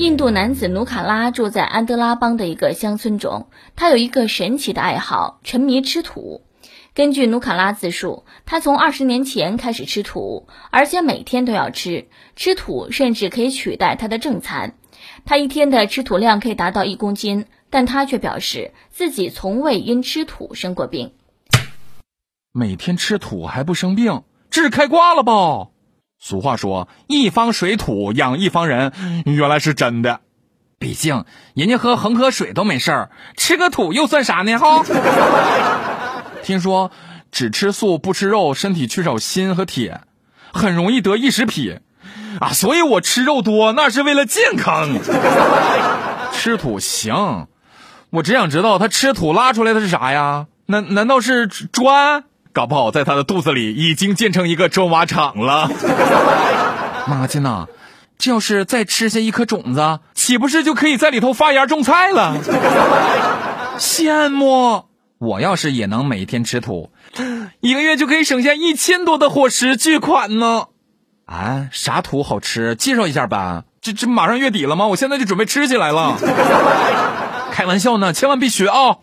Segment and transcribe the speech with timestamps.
[0.00, 6.40] 印度男子努卡拉住在安德拉邦的一个乡村中，他有一个神奇的爱好，沉迷吃土。
[6.94, 12.08] 根据努卡拉自述，他从二十年前开始吃土，而且每天都要吃。
[12.34, 14.72] 吃土甚至可以取代他的正餐。
[15.26, 21.12] 他一天的吃土量可以达到一公斤，但他却表示自己从未因吃土生过病。
[22.52, 25.69] 每天吃土还不生病，这是开挂了吧？
[26.22, 28.92] 俗话说“一方水土养一方人”，
[29.24, 30.20] 原来是真的。
[30.78, 31.24] 毕竟
[31.54, 34.58] 人家喝恒河水都没事儿，吃个土又算啥呢？
[34.58, 34.84] 哈。
[36.44, 36.90] 听说
[37.32, 40.02] 只吃素不吃肉，身体缺少锌和铁，
[40.52, 41.78] 很容易得异食癖
[42.38, 42.52] 啊！
[42.52, 44.98] 所以我吃肉多，那是为了健康。
[46.32, 47.46] 吃土行，
[48.10, 50.48] 我只想知道他吃土拉出来的是啥呀？
[50.66, 52.24] 难难道是砖？
[52.52, 55.70] 搞不好在他的肚子里已经建成一个砖瓦厂了。
[57.06, 57.66] 妈亲呐，
[58.18, 62.36] 这要是再吃下一颗种子，岂不是就可以在里头发芽种菜了？
[63.78, 64.84] 羡慕！
[65.18, 66.90] 我要是也能每天吃土，
[67.60, 70.66] 一个月就可以省下一千多的伙食，巨款呢！
[71.26, 72.74] 啊，啥土好吃？
[72.74, 73.64] 介绍一下吧。
[73.80, 74.86] 这这马上月底了吗？
[74.88, 76.16] 我现在就准备吃起来了。
[77.52, 78.96] 开玩笑呢，千万别学啊！